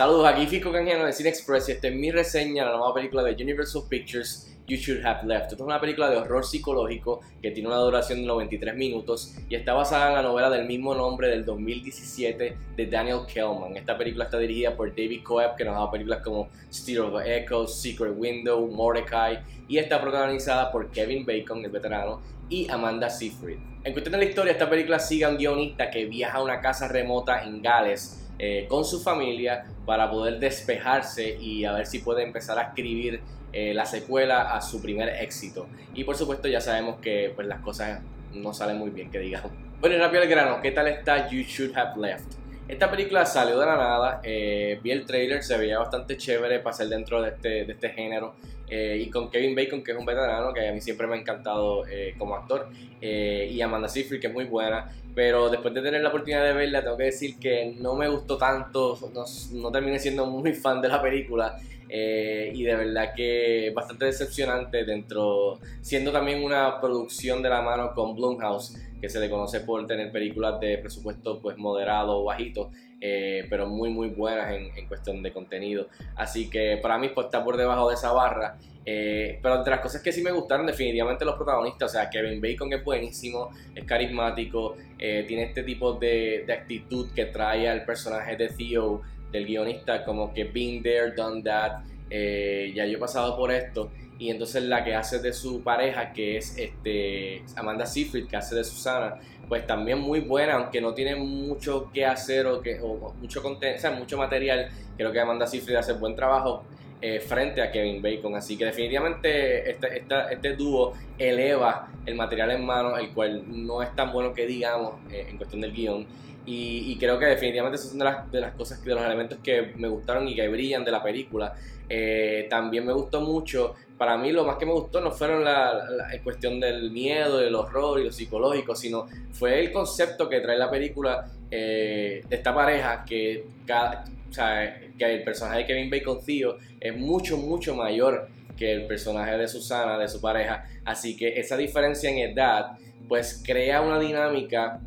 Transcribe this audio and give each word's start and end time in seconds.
Saludos, 0.00 0.28
aquí 0.28 0.46
Fico 0.46 0.72
Canjiano 0.72 1.04
de 1.04 1.12
Cine 1.12 1.28
Express 1.28 1.68
y 1.68 1.72
esta 1.72 1.88
es 1.88 1.94
mi 1.94 2.10
reseña 2.10 2.64
de 2.64 2.70
la 2.70 2.78
nueva 2.78 2.94
película 2.94 3.22
de 3.22 3.34
Universal 3.34 3.82
Pictures, 3.86 4.50
You 4.66 4.78
Should 4.78 5.04
Have 5.04 5.28
Left. 5.28 5.52
Esta 5.52 5.56
es 5.56 5.60
una 5.60 5.78
película 5.78 6.08
de 6.08 6.16
horror 6.16 6.42
psicológico 6.42 7.20
que 7.42 7.50
tiene 7.50 7.68
una 7.68 7.76
duración 7.76 8.22
de 8.22 8.26
93 8.26 8.74
minutos 8.76 9.34
y 9.50 9.56
está 9.56 9.74
basada 9.74 10.08
en 10.08 10.14
la 10.14 10.22
novela 10.22 10.48
del 10.48 10.66
mismo 10.66 10.94
nombre 10.94 11.28
del 11.28 11.44
2017 11.44 12.56
de 12.78 12.86
Daniel 12.86 13.26
Kellman. 13.30 13.76
Esta 13.76 13.98
película 13.98 14.24
está 14.24 14.38
dirigida 14.38 14.74
por 14.74 14.88
David 14.88 15.22
Coeb, 15.22 15.54
que 15.54 15.66
nos 15.66 15.74
ha 15.74 15.80
dado 15.80 15.90
películas 15.90 16.22
como 16.24 16.48
Steel 16.72 17.00
of 17.00 17.22
Echo, 17.22 17.66
Secret 17.66 18.14
Window, 18.16 18.66
Mordecai 18.68 19.40
y 19.68 19.76
está 19.76 20.00
protagonizada 20.00 20.72
por 20.72 20.90
Kevin 20.90 21.26
Bacon, 21.26 21.62
el 21.62 21.70
veterano, 21.70 22.22
y 22.48 22.70
Amanda 22.70 23.10
Seyfried. 23.10 23.58
En 23.84 23.92
cuestión 23.92 24.12
de 24.12 24.18
la 24.18 24.24
historia, 24.24 24.52
esta 24.52 24.70
película 24.70 24.98
sigue 24.98 25.26
a 25.26 25.28
un 25.28 25.36
guionista 25.36 25.90
que 25.90 26.06
viaja 26.06 26.38
a 26.38 26.42
una 26.42 26.62
casa 26.62 26.88
remota 26.88 27.44
en 27.44 27.60
Gales 27.60 28.29
eh, 28.42 28.64
con 28.68 28.86
su 28.86 29.02
familia 29.02 29.66
para 29.84 30.10
poder 30.10 30.38
despejarse 30.38 31.36
y 31.38 31.66
a 31.66 31.72
ver 31.72 31.84
si 31.84 31.98
puede 31.98 32.22
empezar 32.22 32.58
a 32.58 32.62
escribir 32.62 33.20
eh, 33.52 33.74
la 33.74 33.84
secuela 33.84 34.54
a 34.54 34.62
su 34.62 34.80
primer 34.80 35.10
éxito. 35.10 35.66
Y 35.92 36.04
por 36.04 36.16
supuesto 36.16 36.48
ya 36.48 36.62
sabemos 36.62 37.00
que 37.00 37.32
pues, 37.34 37.46
las 37.46 37.60
cosas 37.60 38.00
no 38.32 38.54
salen 38.54 38.78
muy 38.78 38.88
bien, 38.88 39.10
que 39.10 39.18
digamos. 39.18 39.52
Bueno, 39.78 39.96
y 39.96 39.98
rápido 39.98 40.22
al 40.22 40.28
grano, 40.28 40.62
¿qué 40.62 40.70
tal 40.70 40.88
está 40.88 41.28
You 41.28 41.42
Should 41.42 41.76
Have 41.76 42.00
Left? 42.00 42.32
Esta 42.66 42.90
película 42.90 43.26
salió 43.26 43.58
de 43.58 43.66
la 43.66 43.76
nada, 43.76 44.20
eh, 44.22 44.80
vi 44.82 44.90
el 44.90 45.04
trailer, 45.04 45.42
se 45.42 45.58
veía 45.58 45.78
bastante 45.78 46.16
chévere 46.16 46.60
para 46.60 46.74
ser 46.74 46.88
dentro 46.88 47.20
de 47.20 47.30
este, 47.30 47.48
de 47.66 47.72
este 47.74 47.90
género. 47.90 48.36
Eh, 48.70 49.02
y 49.04 49.10
con 49.10 49.28
Kevin 49.30 49.54
Bacon, 49.56 49.82
que 49.82 49.90
es 49.90 49.98
un 49.98 50.06
veterano 50.06 50.52
que 50.54 50.68
a 50.68 50.72
mí 50.72 50.80
siempre 50.80 51.08
me 51.08 51.16
ha 51.16 51.18
encantado 51.18 51.86
eh, 51.88 52.14
como 52.16 52.36
actor, 52.36 52.68
eh, 53.00 53.48
y 53.50 53.60
Amanda 53.60 53.88
Seyfried, 53.88 54.20
que 54.20 54.28
es 54.28 54.32
muy 54.32 54.44
buena, 54.44 54.92
pero 55.12 55.50
después 55.50 55.74
de 55.74 55.82
tener 55.82 56.00
la 56.00 56.10
oportunidad 56.10 56.44
de 56.44 56.52
verla, 56.52 56.80
tengo 56.80 56.96
que 56.96 57.04
decir 57.04 57.36
que 57.38 57.74
no 57.80 57.96
me 57.96 58.08
gustó 58.08 58.38
tanto, 58.38 58.96
no, 59.12 59.24
no 59.60 59.72
terminé 59.72 59.98
siendo 59.98 60.24
muy 60.26 60.52
fan 60.52 60.80
de 60.80 60.88
la 60.88 61.02
película, 61.02 61.58
y 61.92 62.62
de 62.62 62.76
verdad 62.76 63.12
que 63.14 63.72
bastante 63.74 64.04
decepcionante 64.04 64.84
dentro, 64.84 65.58
siendo 65.80 66.12
también 66.12 66.42
una 66.42 66.80
producción 66.80 67.42
de 67.42 67.48
la 67.48 67.62
mano 67.62 67.92
con 67.94 68.14
Blumhouse, 68.14 68.76
que 69.00 69.08
se 69.08 69.18
le 69.18 69.30
conoce 69.30 69.60
por 69.60 69.86
tener 69.86 70.12
películas 70.12 70.60
de 70.60 70.78
presupuesto 70.78 71.40
pues 71.40 71.56
moderado 71.56 72.20
o 72.20 72.24
bajito, 72.24 72.70
eh, 73.00 73.46
pero 73.48 73.66
muy 73.66 73.88
muy 73.88 74.08
buenas 74.10 74.52
en, 74.52 74.86
cuestión 74.86 75.22
de 75.22 75.32
contenido. 75.32 75.88
Así 76.16 76.50
que 76.50 76.78
para 76.82 76.98
mí 76.98 77.08
pues, 77.14 77.26
está 77.26 77.42
por 77.42 77.56
debajo 77.56 77.88
de 77.88 77.94
esa 77.94 78.12
barra. 78.12 78.58
Eh, 78.84 79.38
pero 79.42 79.56
entre 79.56 79.72
las 79.72 79.80
cosas 79.80 80.02
que 80.02 80.10
sí 80.10 80.22
me 80.22 80.32
gustaron 80.32 80.66
definitivamente 80.66 81.24
los 81.24 81.36
protagonistas, 81.36 81.90
o 81.90 81.92
sea, 81.92 82.08
Kevin 82.08 82.40
Bacon 82.40 82.72
es 82.72 82.82
buenísimo, 82.82 83.50
es 83.74 83.84
carismático, 83.84 84.76
eh, 84.98 85.24
tiene 85.28 85.44
este 85.44 85.62
tipo 85.62 85.92
de, 85.92 86.44
de, 86.46 86.52
actitud 86.52 87.10
que 87.14 87.26
trae 87.26 87.68
al 87.68 87.84
personaje 87.84 88.36
de 88.36 88.48
Theo, 88.48 89.02
del 89.30 89.46
guionista, 89.46 90.04
como 90.04 90.32
que 90.32 90.44
been 90.44 90.82
there, 90.82 91.12
done 91.12 91.42
that, 91.42 91.82
ya 92.10 92.86
yo 92.86 92.96
he 92.96 92.98
pasado 92.98 93.36
por 93.36 93.52
esto. 93.52 93.90
Y 94.18 94.30
entonces 94.30 94.64
la 94.64 94.84
que 94.84 94.94
hace 94.94 95.18
de 95.18 95.32
su 95.32 95.62
pareja, 95.62 96.12
que 96.12 96.36
es 96.36 96.56
este 96.58 97.42
Amanda 97.56 97.86
Seyfried, 97.86 98.26
que 98.26 98.36
hace 98.36 98.54
de 98.54 98.64
Susana, 98.64 99.18
pues 99.48 99.66
también 99.66 99.98
muy 99.98 100.20
buena, 100.20 100.54
aunque 100.54 100.80
no 100.80 100.92
tiene 100.92 101.16
mucho 101.16 101.90
que 101.92 102.04
hacer 102.04 102.46
o, 102.46 102.60
que, 102.60 102.78
mucho 103.20 103.42
contenido, 103.42 103.78
o 103.78 103.80
sea, 103.80 103.90
mucho 103.92 104.18
material, 104.18 104.68
creo 104.96 105.10
que 105.10 105.20
Amanda 105.20 105.46
Seyfried 105.46 105.76
hace 105.76 105.94
buen 105.94 106.14
trabajo 106.14 106.64
eh, 107.00 107.20
frente 107.20 107.62
a 107.62 107.70
Kevin 107.70 108.02
Bacon, 108.02 108.34
así 108.34 108.56
que 108.56 108.64
definitivamente 108.64 109.70
este, 109.70 110.04
este 110.30 110.56
dúo 110.56 110.94
eleva 111.18 111.88
el 112.06 112.14
material 112.14 112.50
en 112.52 112.64
mano, 112.64 112.96
el 112.96 113.10
cual 113.10 113.42
no 113.46 113.82
es 113.82 113.94
tan 113.94 114.12
bueno 114.12 114.32
que 114.32 114.46
digamos 114.46 114.94
eh, 115.10 115.26
en 115.28 115.36
cuestión 115.36 115.60
del 115.60 115.72
guion, 115.72 116.06
y, 116.46 116.96
creo 116.98 117.16
que 117.16 117.26
definitivamente 117.26 117.76
esas 117.76 117.90
son 117.90 117.98
de 118.00 118.04
las, 118.06 118.32
de 118.32 118.40
las 118.40 118.54
cosas, 118.54 118.82
de 118.82 118.92
los 118.92 119.04
elementos 119.04 119.38
que 119.40 119.72
me 119.76 119.86
gustaron 119.86 120.26
y 120.26 120.34
que 120.34 120.48
brillan 120.48 120.84
de 120.84 120.90
la 120.90 121.00
película. 121.00 121.54
Eh, 121.88 122.48
también 122.50 122.84
me 122.84 122.92
gustó 122.92 123.20
mucho 123.20 123.76
para 124.00 124.16
mí 124.16 124.32
lo 124.32 124.46
más 124.46 124.56
que 124.56 124.64
me 124.64 124.72
gustó 124.72 125.02
no 125.02 125.10
fueron 125.10 125.44
la, 125.44 125.78
cuestión 126.24 126.58
del 126.58 126.90
miedo, 126.90 127.36
del 127.36 127.54
horror 127.54 128.00
y 128.00 128.04
lo 128.04 128.10
psicológico, 128.10 128.74
sino 128.74 129.06
fue 129.30 129.60
el 129.60 129.70
concepto 129.72 130.26
que 130.26 130.40
trae 130.40 130.56
la 130.56 130.70
película 130.70 131.26
eh, 131.50 132.24
de 132.26 132.34
esta 132.34 132.54
pareja 132.54 133.04
que, 133.04 133.44
cada, 133.66 134.06
o 134.30 134.32
sea, 134.32 134.80
que 134.96 135.04
el 135.04 135.24
personaje 135.24 135.58
de 135.58 135.66
Kevin 135.66 135.90
Bacon 135.90 136.24
Theo 136.24 136.58
es 136.80 136.96
mucho, 136.96 137.36
mucho 137.36 137.74
mayor 137.74 138.28
que 138.56 138.72
el 138.72 138.86
personaje 138.86 139.36
de 139.36 139.48
Susana, 139.48 139.98
de 139.98 140.08
su 140.08 140.20
pareja. 140.20 140.66
Así 140.84 141.16
que 141.16 141.40
esa 141.40 141.56
diferencia 141.56 142.10
en 142.10 142.18
edad, 142.18 142.72
pues 143.08 143.42
crea 143.44 143.80
una 143.80 143.98
dinámica 143.98 144.80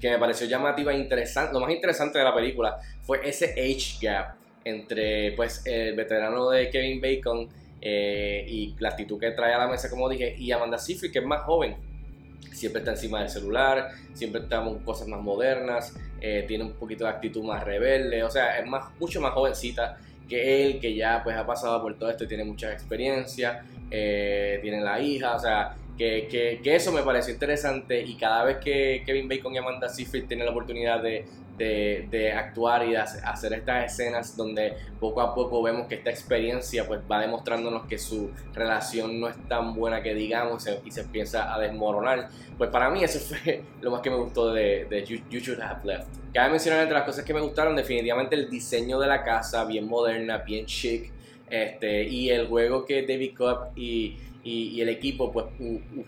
que 0.00 0.10
me 0.10 0.18
pareció 0.18 0.46
llamativa 0.46 0.92
e 0.92 0.98
interesante. 0.98 1.52
Lo 1.52 1.60
más 1.60 1.70
interesante 1.70 2.18
de 2.18 2.24
la 2.24 2.34
película 2.34 2.78
fue 3.02 3.20
ese 3.28 3.52
age 3.52 3.98
gap 4.00 4.36
entre 4.64 5.32
pues 5.32 5.66
el 5.66 5.94
veterano 5.94 6.50
de 6.50 6.70
Kevin 6.70 7.00
Bacon 7.00 7.48
eh, 7.80 8.44
y 8.48 8.74
la 8.78 8.90
actitud 8.90 9.18
que 9.18 9.30
trae 9.30 9.54
a 9.54 9.58
la 9.58 9.68
mesa, 9.68 9.90
como 9.90 10.08
dije, 10.08 10.34
y 10.38 10.52
Amanda 10.52 10.78
Seyfried, 10.78 11.12
que 11.12 11.18
es 11.18 11.24
más 11.24 11.42
joven, 11.42 11.76
siempre 12.52 12.80
está 12.80 12.92
encima 12.92 13.20
del 13.20 13.30
celular, 13.30 13.90
siempre 14.14 14.42
está 14.42 14.62
con 14.62 14.78
cosas 14.80 15.08
más 15.08 15.20
modernas, 15.20 15.94
eh, 16.20 16.44
tiene 16.46 16.64
un 16.64 16.72
poquito 16.72 17.04
de 17.04 17.10
actitud 17.10 17.42
más 17.44 17.64
rebelde, 17.64 18.22
o 18.22 18.30
sea, 18.30 18.58
es 18.58 18.66
más, 18.66 18.90
mucho 18.98 19.20
más 19.20 19.32
jovencita 19.32 19.98
que 20.28 20.64
él, 20.64 20.80
que 20.80 20.94
ya 20.94 21.22
pues 21.24 21.36
ha 21.36 21.46
pasado 21.46 21.82
por 21.82 21.98
todo 21.98 22.10
esto 22.10 22.24
y 22.24 22.28
tiene 22.28 22.44
mucha 22.44 22.72
experiencia, 22.72 23.64
eh, 23.90 24.58
tiene 24.62 24.80
la 24.80 25.00
hija, 25.00 25.34
o 25.34 25.38
sea, 25.38 25.74
que, 26.00 26.28
que, 26.28 26.60
que, 26.62 26.76
eso 26.76 26.92
me 26.92 27.02
pareció 27.02 27.34
interesante 27.34 28.00
y 28.00 28.16
cada 28.16 28.42
vez 28.44 28.56
que 28.56 29.02
Kevin 29.04 29.28
Bacon 29.28 29.54
y 29.54 29.58
Amanda 29.58 29.86
Seyfried 29.86 30.24
tienen 30.24 30.46
la 30.46 30.52
oportunidad 30.52 31.02
de, 31.02 31.26
de, 31.58 32.32
actuar 32.32 32.86
y 32.86 32.92
de 32.92 32.96
hacer 32.96 33.52
estas 33.52 33.92
escenas 33.92 34.34
donde 34.34 34.78
poco 34.98 35.20
a 35.20 35.34
poco 35.34 35.62
vemos 35.62 35.88
que 35.88 35.96
esta 35.96 36.08
experiencia 36.08 36.86
pues 36.86 37.00
va 37.10 37.20
demostrándonos 37.20 37.84
que 37.84 37.98
su 37.98 38.30
relación 38.54 39.20
no 39.20 39.28
es 39.28 39.36
tan 39.46 39.74
buena 39.74 40.02
que 40.02 40.14
digamos 40.14 40.66
y 40.86 40.90
se 40.90 41.02
empieza 41.02 41.54
a 41.54 41.58
desmoronar. 41.58 42.30
Pues 42.56 42.70
para 42.70 42.88
mí 42.88 43.04
eso 43.04 43.18
fue 43.34 43.62
lo 43.82 43.90
más 43.90 44.00
que 44.00 44.08
me 44.08 44.16
gustó 44.16 44.54
de, 44.54 44.86
de 44.86 45.04
you, 45.04 45.18
Should 45.38 45.60
Have 45.60 45.80
Left. 45.84 46.08
Cabe 46.32 46.48
mencionar 46.48 46.80
entre 46.80 46.94
las 46.94 47.04
cosas 47.04 47.26
que 47.26 47.34
me 47.34 47.40
gustaron 47.42 47.76
definitivamente 47.76 48.36
el 48.36 48.48
diseño 48.48 48.98
de 48.98 49.06
la 49.06 49.22
casa, 49.22 49.66
bien 49.66 49.86
moderna, 49.86 50.38
bien 50.38 50.64
chic, 50.64 51.12
este, 51.50 52.04
y 52.08 52.30
el 52.30 52.46
juego 52.46 52.84
que 52.84 53.02
David 53.02 53.34
Cobb 53.36 53.76
y 53.76 54.16
y, 54.42 54.80
el 54.80 54.88
equipo 54.88 55.32
pues 55.32 55.46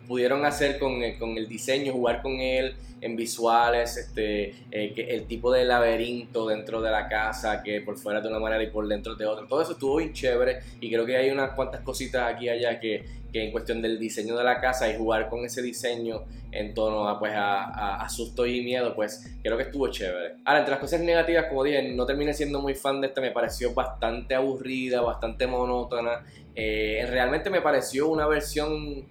pudieron 0.08 0.44
hacer 0.44 0.78
con, 0.78 1.00
con, 1.19 1.36
el 1.36 1.48
diseño, 1.48 1.92
jugar 1.92 2.22
con 2.22 2.41
él 2.41 2.75
en 3.00 3.16
visuales, 3.16 3.97
este, 3.97 4.54
eh, 4.70 4.92
que 4.94 5.03
el 5.10 5.26
tipo 5.26 5.53
de 5.53 5.64
laberinto 5.64 6.47
dentro 6.47 6.80
de 6.80 6.91
la 6.91 7.08
casa, 7.08 7.62
que 7.62 7.80
por 7.80 7.97
fuera 7.98 8.20
de 8.20 8.28
una 8.28 8.38
manera 8.38 8.62
y 8.62 8.70
por 8.70 8.86
dentro 8.86 9.16
de 9.16 9.26
otra. 9.26 9.47
Todo 9.47 9.62
eso 9.62 9.72
estuvo 9.72 9.97
bien 9.97 10.12
chévere 10.12 10.60
y 10.80 10.91
creo 10.91 11.04
que 11.04 11.16
hay 11.16 11.30
unas 11.30 11.50
cuantas 11.53 11.80
cositas 11.80 12.32
aquí 12.32 12.47
y 12.47 12.50
allá 12.50 12.78
que, 12.78 13.04
que 13.32 13.44
en 13.44 13.50
cuestión 13.50 13.82
del 13.82 13.98
diseño 13.98 14.36
de 14.36 14.44
la 14.44 14.60
casa 14.60 14.88
y 14.88 14.97
jugar 14.97 15.28
con 15.28 15.44
ese 15.44 15.62
diseño 15.62 16.24
en 16.53 16.74
torno 16.74 17.09
a, 17.09 17.19
pues, 17.19 17.32
a, 17.34 17.97
a, 17.97 18.09
susto 18.10 18.47
y 18.47 18.62
miedo, 18.62 18.94
pues 18.94 19.34
creo 19.42 19.56
que 19.56 19.64
estuvo 19.64 19.88
chévere. 19.88 20.34
Ahora, 20.44 20.60
entre 20.60 20.72
las 20.72 20.80
cosas 20.80 21.00
negativas, 21.00 21.47
como 21.47 21.64
dije, 21.64 21.82
no 21.94 22.04
terminé 22.04 22.34
siendo 22.34 22.60
muy 22.60 22.74
fan 22.74 23.00
de 23.00 23.06
esta, 23.06 23.22
me 23.22 23.30
pareció 23.30 23.72
bastante 23.72 24.34
aburrida, 24.34 25.00
bastante 25.00 25.31
monótona. 25.47 26.25
Eh, 26.54 27.06
realmente 27.09 27.50
me 27.50 27.60
pareció 27.60 28.09
una 28.09 28.26
versión 28.26 29.04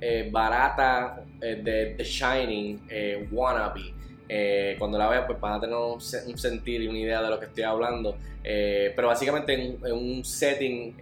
eh, 0.00 0.28
barata 0.30 1.24
eh, 1.40 1.60
de 1.62 1.94
The 1.96 2.04
Shining, 2.04 3.28
Wannabe. 3.30 3.94
cuando 4.78 4.98
la 4.98 5.08
veas, 5.08 5.24
pues 5.26 5.40
van 5.40 5.54
a 5.54 5.60
tener 5.60 5.76
un, 5.76 6.00
sentir 6.00 6.82
y 6.82 6.88
una 6.88 6.98
idea 6.98 7.22
de 7.22 7.30
lo 7.30 7.38
que 7.38 7.46
estoy 7.46 7.64
hablando. 7.64 8.16
pero 8.42 9.08
básicamente 9.08 9.54
en, 9.54 9.92
un 9.92 10.24
setting 10.24 10.96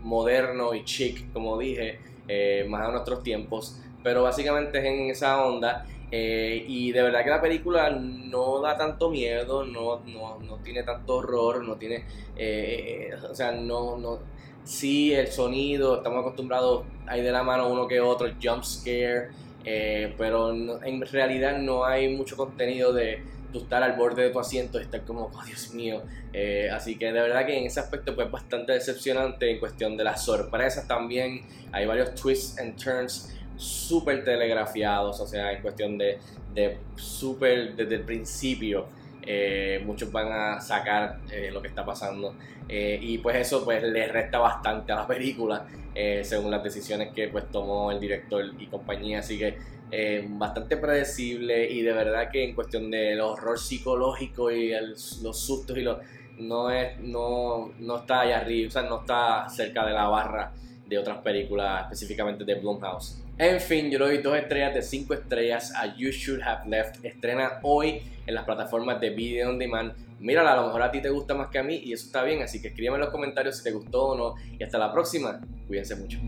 moderno 0.00 0.74
y 0.74 0.84
chic, 0.84 1.32
como 1.32 1.58
dije, 1.58 1.98
más 2.68 2.88
a 2.88 2.92
nuestros 2.92 3.22
tiempos. 3.22 3.80
Pero 4.02 4.22
básicamente 4.22 4.78
es 4.78 4.84
en 4.84 5.10
esa 5.10 5.42
onda. 5.44 5.86
Y 6.66 6.92
de 6.92 7.02
verdad 7.02 7.24
que 7.24 7.30
la 7.30 7.40
película 7.40 7.90
no 7.90 8.60
da 8.60 8.76
tanto 8.76 9.10
miedo, 9.10 9.64
no, 9.64 10.00
no, 10.06 10.38
no 10.38 10.56
tiene 10.58 10.82
tanto 10.82 11.16
horror, 11.16 11.64
no 11.64 11.76
tiene. 11.76 12.04
o 13.30 13.34
sea, 13.34 13.52
no, 13.52 13.96
no 13.96 14.34
sí, 14.64 15.12
el 15.12 15.28
sonido, 15.28 15.98
estamos 15.98 16.20
acostumbrados 16.20 16.84
ahí 17.06 17.22
de 17.22 17.30
la 17.30 17.42
mano 17.42 17.68
uno 17.68 17.86
que 17.86 18.00
otro, 18.00 18.28
jump 18.42 18.64
scare, 18.64 19.28
eh, 19.64 20.14
pero 20.18 20.52
en 20.52 21.00
realidad 21.02 21.58
no 21.58 21.84
hay 21.84 22.14
mucho 22.14 22.36
contenido 22.36 22.92
de 22.92 23.22
tú 23.52 23.60
estar 23.60 23.82
al 23.82 23.92
borde 23.92 24.24
de 24.24 24.30
tu 24.30 24.40
asiento 24.40 24.80
y 24.80 24.82
estar 24.82 25.04
como, 25.04 25.30
oh 25.32 25.44
Dios 25.44 25.72
mío. 25.74 26.02
Eh, 26.32 26.68
así 26.72 26.98
que 26.98 27.06
de 27.06 27.20
verdad 27.20 27.46
que 27.46 27.56
en 27.56 27.66
ese 27.66 27.78
aspecto 27.78 28.14
pues 28.14 28.28
bastante 28.30 28.72
decepcionante 28.72 29.50
en 29.50 29.60
cuestión 29.60 29.96
de 29.96 30.04
las 30.04 30.24
sorpresas 30.24 30.88
también. 30.88 31.42
Hay 31.70 31.86
varios 31.86 32.14
twists 32.14 32.58
and 32.58 32.76
turns 32.82 33.32
súper 33.56 34.24
telegrafiados, 34.24 35.20
o 35.20 35.26
sea, 35.26 35.52
en 35.52 35.62
cuestión 35.62 35.98
de, 35.98 36.18
de 36.54 36.78
súper 36.96 37.74
desde 37.74 37.96
el 37.96 38.02
principio. 38.02 38.86
Eh, 39.26 39.82
muchos 39.86 40.12
van 40.12 40.30
a 40.30 40.60
sacar 40.60 41.18
eh, 41.32 41.50
lo 41.50 41.62
que 41.62 41.68
está 41.68 41.82
pasando 41.82 42.34
eh, 42.68 42.98
y 43.00 43.16
pues 43.18 43.36
eso 43.36 43.64
pues 43.64 43.82
le 43.82 44.06
resta 44.06 44.38
bastante 44.38 44.92
a 44.92 44.96
la 44.96 45.06
película 45.06 45.66
según 46.22 46.50
las 46.50 46.62
decisiones 46.62 47.14
que 47.14 47.28
pues 47.28 47.48
tomó 47.52 47.92
el 47.92 48.00
director 48.00 48.44
y 48.58 48.66
compañía 48.66 49.20
así 49.20 49.38
que 49.38 49.56
bastante 50.28 50.76
predecible 50.76 51.70
y 51.70 51.82
de 51.82 51.92
verdad 51.92 52.30
que 52.32 52.42
en 52.42 52.52
cuestión 52.52 52.90
del 52.90 53.20
horror 53.20 53.60
psicológico 53.60 54.50
y 54.50 54.72
los 54.72 55.38
sustos 55.38 55.78
y 55.78 55.82
los 55.82 55.98
no, 56.40 56.68
es, 56.68 56.98
no, 56.98 57.70
no 57.78 57.98
está 57.98 58.22
allá 58.22 58.40
arriba, 58.40 58.66
o 58.66 58.70
sea, 58.72 58.82
no 58.82 59.02
está 59.02 59.48
cerca 59.48 59.86
de 59.86 59.92
la 59.92 60.08
barra 60.08 60.52
otras 60.96 61.18
películas, 61.18 61.84
específicamente 61.84 62.44
de 62.44 62.54
Blumhouse. 62.54 63.22
En 63.36 63.60
fin, 63.60 63.90
yo 63.90 63.98
le 63.98 64.04
doy 64.06 64.18
dos 64.18 64.36
estrellas 64.36 64.74
de 64.74 64.82
cinco 64.82 65.14
estrellas 65.14 65.72
a 65.74 65.96
You 65.96 66.10
Should 66.10 66.42
Have 66.42 66.68
Left. 66.68 67.04
Estrena 67.04 67.58
hoy 67.62 68.02
en 68.26 68.34
las 68.34 68.44
plataformas 68.44 69.00
de 69.00 69.10
Video 69.10 69.50
On 69.50 69.58
Demand. 69.58 69.92
Mírala, 70.20 70.52
a 70.52 70.56
lo 70.56 70.66
mejor 70.66 70.82
a 70.82 70.90
ti 70.90 71.02
te 71.02 71.10
gusta 71.10 71.34
más 71.34 71.48
que 71.48 71.58
a 71.58 71.62
mí 71.62 71.76
y 71.84 71.92
eso 71.92 72.06
está 72.06 72.22
bien, 72.22 72.42
así 72.42 72.62
que 72.62 72.68
escríbeme 72.68 72.96
en 72.96 73.02
los 73.02 73.10
comentarios 73.10 73.58
si 73.58 73.64
te 73.64 73.72
gustó 73.72 74.08
o 74.08 74.16
no. 74.16 74.34
Y 74.58 74.62
hasta 74.62 74.78
la 74.78 74.92
próxima, 74.92 75.40
cuídense 75.66 75.96
mucho. 75.96 76.18